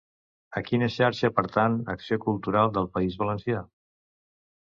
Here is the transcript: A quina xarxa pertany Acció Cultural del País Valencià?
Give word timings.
A 0.59 0.61
quina 0.69 0.87
xarxa 0.93 1.29
pertany 1.39 1.75
Acció 1.93 2.19
Cultural 2.23 2.73
del 2.79 2.89
País 2.97 3.19
Valencià? 3.21 3.63